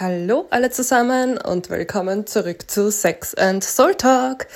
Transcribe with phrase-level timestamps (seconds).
[0.00, 4.46] Hallo alle zusammen und willkommen zurück zu Sex and Soul Talk.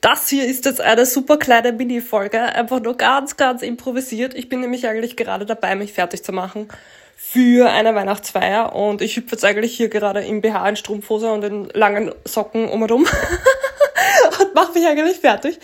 [0.00, 4.34] Das hier ist jetzt eine super kleine Mini-Folge, einfach nur ganz, ganz improvisiert.
[4.34, 6.68] Ich bin nämlich eigentlich gerade dabei, mich fertig zu machen
[7.16, 11.42] für eine Weihnachtsfeier und ich hüpfe jetzt eigentlich hier gerade im BH in Strumpfhose und
[11.42, 15.58] in langen Socken um und um und mache mich eigentlich fertig.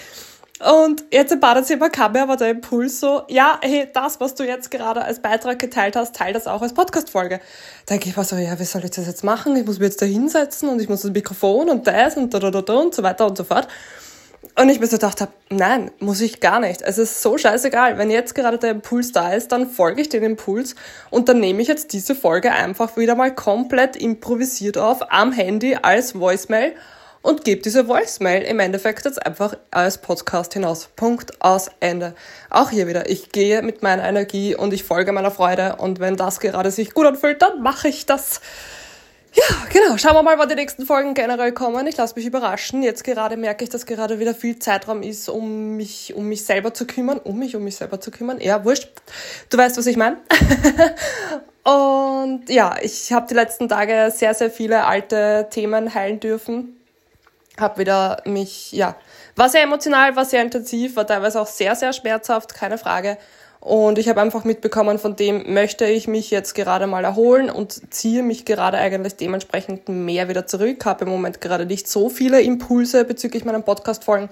[0.62, 4.44] Und jetzt im Badezimmer kam mir aber der Impuls so, ja, hey, das, was du
[4.44, 7.40] jetzt gerade als Beitrag geteilt hast, teil das auch als Podcast-Folge.
[7.86, 9.56] Da denke ich mir so, ja, wie soll ich das jetzt machen?
[9.56, 12.38] Ich muss mich jetzt da hinsetzen und ich muss das Mikrofon und das und da,
[12.38, 13.66] da, da, da und so weiter und so fort.
[14.54, 16.82] Und ich mir so gedacht habe, nein, muss ich gar nicht.
[16.82, 17.98] Es ist so scheißegal.
[17.98, 20.76] Wenn jetzt gerade der Impuls da ist, dann folge ich dem Impuls
[21.10, 25.76] und dann nehme ich jetzt diese Folge einfach wieder mal komplett improvisiert auf am Handy
[25.80, 26.74] als Voicemail
[27.22, 30.88] und gebe diese Voicemail im Endeffekt jetzt einfach als Podcast hinaus.
[30.96, 32.14] Punkt aus Ende.
[32.50, 36.16] Auch hier wieder, ich gehe mit meiner Energie und ich folge meiner Freude und wenn
[36.16, 38.40] das gerade sich gut anfühlt, dann mache ich das.
[39.34, 39.96] Ja, genau.
[39.96, 41.86] Schauen wir mal, wann die nächsten Folgen generell kommen.
[41.86, 42.82] Ich lasse mich überraschen.
[42.82, 46.74] Jetzt gerade merke ich, dass gerade wieder viel Zeitraum ist, um mich, um mich selber
[46.74, 47.18] zu kümmern.
[47.18, 48.40] Um mich, um mich selber zu kümmern.
[48.42, 48.90] Ja, wurscht.
[49.48, 50.18] Du weißt, was ich meine.
[51.64, 56.76] und ja, ich habe die letzten Tage sehr, sehr viele alte Themen heilen dürfen
[57.58, 58.96] habe wieder mich, ja,
[59.36, 63.18] war sehr emotional, war sehr intensiv, war teilweise auch sehr, sehr schmerzhaft, keine Frage.
[63.60, 67.94] Und ich habe einfach mitbekommen, von dem möchte ich mich jetzt gerade mal erholen und
[67.94, 70.84] ziehe mich gerade eigentlich dementsprechend mehr wieder zurück.
[70.84, 74.28] Habe im Moment gerade nicht so viele Impulse bezüglich meinem Podcast-Folgen.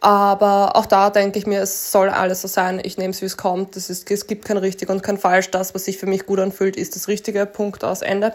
[0.00, 2.80] Aber auch da denke ich mir, es soll alles so sein.
[2.82, 3.76] Ich nehme es, wie es kommt.
[3.76, 5.50] Es, es gibt kein richtig und kein falsch.
[5.50, 7.46] Das, was sich für mich gut anfühlt, ist das richtige.
[7.46, 8.34] Punkt aus Ende.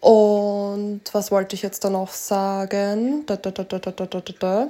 [0.00, 3.24] Und was wollte ich jetzt da noch sagen?
[3.26, 4.68] Da, da, da.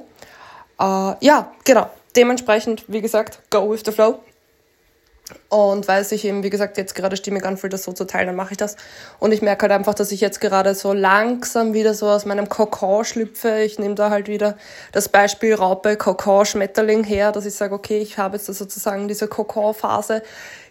[0.78, 1.90] Uh, ja, genau.
[2.14, 4.20] Dementsprechend, wie gesagt, go with the flow.
[5.48, 8.36] Und weil sich eben, wie gesagt, jetzt gerade stimmig anfühlt, das so zu teilen, dann
[8.36, 8.76] mache ich das.
[9.18, 12.48] Und ich merke halt einfach, dass ich jetzt gerade so langsam wieder so aus meinem
[12.48, 13.58] Kokon schlüpfe.
[13.60, 14.56] Ich nehme da halt wieder
[14.92, 19.26] das Beispiel Raupe, Kokon, Schmetterling her, dass ich sage, okay, ich habe jetzt sozusagen diese
[19.26, 20.22] Kokon-Phase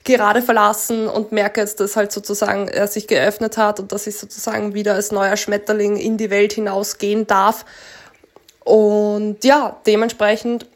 [0.06, 4.18] gerade verlassen und merke jetzt, dass halt sozusagen er sich geöffnet hat und dass ich
[4.18, 7.66] sozusagen wieder als neuer Schmetterling in die Welt hinausgehen darf.
[8.64, 10.68] Und ja, dementsprechend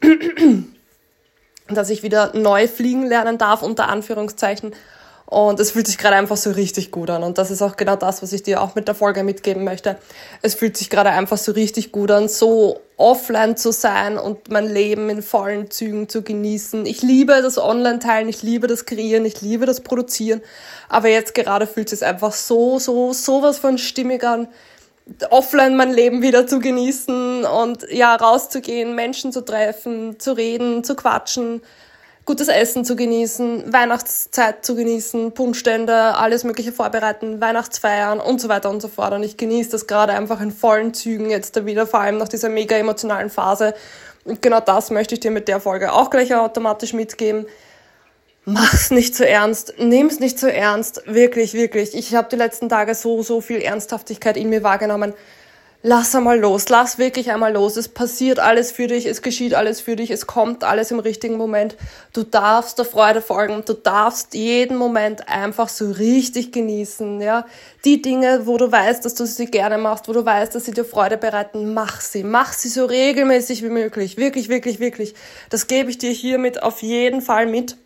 [1.76, 4.74] dass ich wieder neu fliegen lernen darf, unter Anführungszeichen.
[5.30, 7.22] Und es fühlt sich gerade einfach so richtig gut an.
[7.22, 9.98] Und das ist auch genau das, was ich dir auch mit der Folge mitgeben möchte.
[10.42, 14.68] Es fühlt sich gerade einfach so richtig gut an, so offline zu sein und mein
[14.68, 16.88] Leben in vollen Zügen zu genießen.
[16.88, 20.42] Ich liebe das Online-Teilen, ich liebe das Kreieren, ich liebe das Produzieren.
[20.90, 24.48] Aber jetzt gerade fühlt es sich einfach so, so, sowas von stimmig an
[25.30, 30.96] offline mein Leben wieder zu genießen und ja, rauszugehen, Menschen zu treffen, zu reden, zu
[30.96, 31.62] quatschen,
[32.26, 38.70] gutes Essen zu genießen, Weihnachtszeit zu genießen, Punschstände, alles mögliche vorbereiten, Weihnachtsfeiern und so weiter
[38.70, 39.14] und so fort.
[39.14, 42.28] Und ich genieße das gerade einfach in vollen Zügen jetzt da wieder, vor allem nach
[42.28, 43.74] dieser mega emotionalen Phase.
[44.26, 47.48] Und genau das möchte ich dir mit der Folge auch gleich automatisch mitgeben
[48.54, 51.96] mach's nicht zu ernst, nimm's nicht zu ernst, wirklich, wirklich.
[51.96, 55.14] Ich habe die letzten Tage so, so viel Ernsthaftigkeit in mir wahrgenommen.
[55.82, 57.78] Lass einmal los, lass wirklich einmal los.
[57.78, 61.38] Es passiert alles für dich, es geschieht alles für dich, es kommt alles im richtigen
[61.38, 61.78] Moment.
[62.12, 67.46] Du darfst der Freude folgen, du darfst jeden Moment einfach so richtig genießen, ja.
[67.86, 70.74] Die Dinge, wo du weißt, dass du sie gerne machst, wo du weißt, dass sie
[70.74, 72.24] dir Freude bereiten, mach sie.
[72.26, 74.18] Mach sie so regelmäßig wie möglich.
[74.18, 75.14] Wirklich, wirklich, wirklich.
[75.50, 77.78] Das gebe ich dir hiermit auf jeden Fall mit.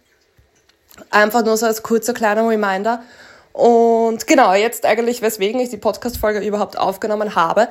[1.09, 3.03] Einfach nur so als kurzer kleiner Reminder.
[3.51, 7.69] Und genau, jetzt eigentlich, weswegen ich die Podcast-Folge überhaupt aufgenommen habe.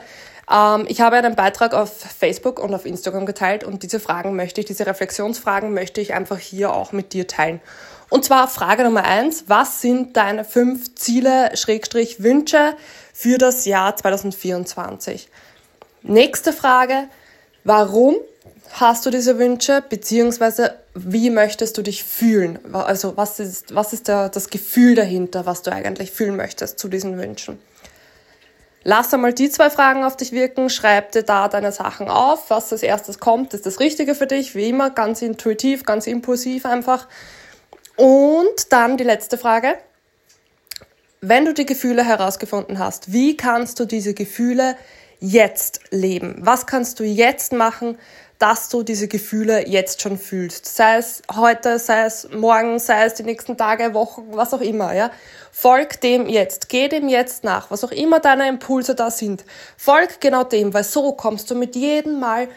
[0.50, 4.60] Ähm, ich habe einen Beitrag auf Facebook und auf Instagram geteilt und diese Fragen möchte
[4.60, 7.60] ich, diese Reflexionsfragen möchte ich einfach hier auch mit dir teilen.
[8.10, 12.76] Und zwar Frage Nummer eins, was sind deine fünf Ziele, Schrägstrich, Wünsche
[13.12, 15.28] für das Jahr 2024?
[16.02, 17.08] Nächste Frage,
[17.64, 18.16] warum
[18.72, 22.58] hast du diese Wünsche, beziehungsweise wie möchtest du dich fühlen?
[22.74, 26.88] Also was ist, was ist der, das Gefühl dahinter, was du eigentlich fühlen möchtest zu
[26.88, 27.58] diesen Wünschen?
[28.84, 32.72] Lass einmal die zwei Fragen auf dich wirken, schreib dir da deine Sachen auf, was
[32.72, 37.06] als erstes kommt, ist das Richtige für dich, wie immer, ganz intuitiv, ganz impulsiv einfach.
[37.96, 39.78] Und dann die letzte Frage.
[41.20, 44.76] Wenn du die Gefühle herausgefunden hast, wie kannst du diese Gefühle
[45.22, 46.36] jetzt leben?
[46.40, 47.96] Was kannst du jetzt machen,
[48.42, 50.66] dass du diese Gefühle jetzt schon fühlst.
[50.66, 54.92] Sei es heute, sei es morgen, sei es die nächsten Tage, Wochen, was auch immer,
[54.92, 55.12] ja.
[55.52, 56.68] Folg dem jetzt.
[56.68, 57.70] Geh dem jetzt nach.
[57.70, 59.44] Was auch immer deine Impulse da sind.
[59.76, 62.48] Folg genau dem, weil so kommst du mit jedem Mal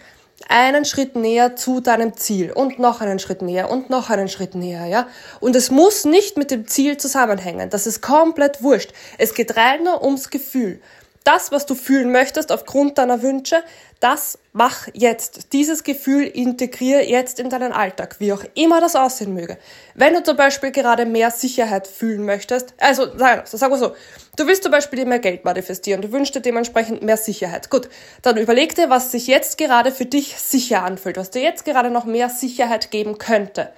[0.50, 4.56] einen Schritt näher zu deinem Ziel und noch einen Schritt näher und noch einen Schritt
[4.56, 5.08] näher, ja.
[5.40, 7.70] Und es muss nicht mit dem Ziel zusammenhängen.
[7.70, 8.92] Das ist komplett wurscht.
[9.20, 10.82] Es geht rein nur ums Gefühl
[11.26, 13.64] das, was du fühlen möchtest aufgrund deiner Wünsche,
[14.00, 15.52] das mach jetzt.
[15.54, 19.58] Dieses Gefühl integriere jetzt in deinen Alltag, wie auch immer das aussehen möge.
[19.96, 23.96] Wenn du zum Beispiel gerade mehr Sicherheit fühlen möchtest, also sag, sag mal so,
[24.38, 27.72] du willst zum Beispiel dir mehr Geld manifestieren, du wünschst dir dementsprechend mehr Sicherheit.
[27.72, 27.90] Gut,
[28.22, 31.90] dann überleg dir, was sich jetzt gerade für dich sicher anfühlt, was dir jetzt gerade
[31.90, 33.72] noch mehr Sicherheit geben könnte.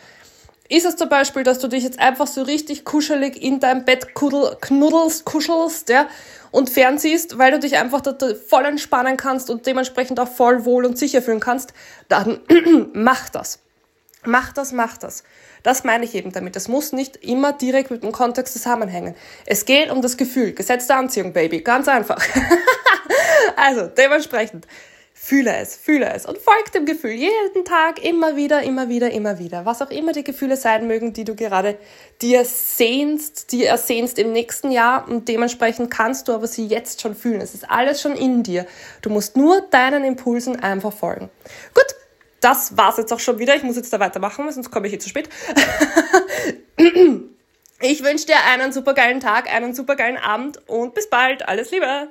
[0.69, 4.14] Ist es zum Beispiel, dass du dich jetzt einfach so richtig kuschelig in deinem Bett
[4.16, 6.08] knuddelst, kuschelst, ja,
[6.52, 10.86] und fernsiehst, weil du dich einfach da, voll entspannen kannst und dementsprechend auch voll wohl
[10.86, 11.74] und sicher fühlen kannst,
[12.08, 12.40] dann
[12.94, 13.60] mach das.
[14.25, 15.24] Mach das, mach das.
[15.64, 16.56] Das meine ich eben damit.
[16.56, 19.16] Das muss nicht immer direkt mit dem Kontext zusammenhängen.
[19.46, 20.54] Es geht um das Gefühl.
[20.54, 21.62] Gesetz der Anziehung, Baby.
[21.62, 22.22] Ganz einfach.
[23.56, 24.68] also, dementsprechend.
[25.19, 29.40] Fühle es, fühle es und folg dem Gefühl jeden Tag immer wieder, immer wieder, immer
[29.40, 29.66] wieder.
[29.66, 31.78] Was auch immer die Gefühle sein mögen, die du gerade
[32.22, 37.14] dir sehnst, die ersehnst im nächsten Jahr und dementsprechend kannst du aber sie jetzt schon
[37.14, 37.42] fühlen.
[37.42, 38.68] Es ist alles schon in dir.
[39.02, 41.30] Du musst nur deinen Impulsen einfach folgen.
[41.74, 41.96] Gut,
[42.40, 43.56] das war's jetzt auch schon wieder.
[43.56, 45.28] Ich muss jetzt da weitermachen, sonst komme ich hier zu spät.
[47.81, 51.46] ich wünsche dir einen supergeilen Tag, einen supergeilen Abend und bis bald.
[51.50, 52.08] Alles Liebe!